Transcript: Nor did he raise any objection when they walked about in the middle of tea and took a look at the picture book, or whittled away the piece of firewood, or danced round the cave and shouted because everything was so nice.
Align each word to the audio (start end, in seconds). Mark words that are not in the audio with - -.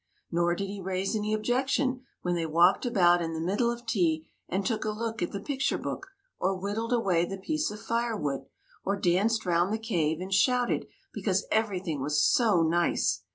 Nor 0.31 0.55
did 0.55 0.65
he 0.67 0.81
raise 0.81 1.15
any 1.15 1.31
objection 1.31 2.01
when 2.23 2.33
they 2.33 2.47
walked 2.47 2.87
about 2.87 3.21
in 3.21 3.35
the 3.35 3.39
middle 3.39 3.69
of 3.69 3.85
tea 3.85 4.25
and 4.49 4.65
took 4.65 4.83
a 4.83 4.89
look 4.89 5.21
at 5.21 5.31
the 5.31 5.39
picture 5.39 5.77
book, 5.77 6.07
or 6.39 6.55
whittled 6.57 6.91
away 6.91 7.23
the 7.23 7.37
piece 7.37 7.69
of 7.69 7.79
firewood, 7.79 8.47
or 8.83 8.95
danced 8.95 9.45
round 9.45 9.71
the 9.71 9.77
cave 9.77 10.19
and 10.19 10.33
shouted 10.33 10.87
because 11.13 11.45
everything 11.51 12.01
was 12.01 12.19
so 12.19 12.63
nice. 12.63 13.21